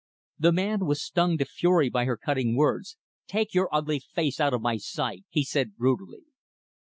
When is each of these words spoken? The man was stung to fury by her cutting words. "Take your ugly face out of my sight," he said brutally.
The 0.39 0.51
man 0.51 0.87
was 0.87 0.99
stung 0.99 1.37
to 1.37 1.45
fury 1.45 1.87
by 1.87 2.05
her 2.05 2.17
cutting 2.17 2.55
words. 2.57 2.97
"Take 3.27 3.53
your 3.53 3.69
ugly 3.71 3.99
face 3.99 4.39
out 4.39 4.51
of 4.51 4.59
my 4.59 4.77
sight," 4.77 5.25
he 5.29 5.43
said 5.43 5.75
brutally. 5.77 6.23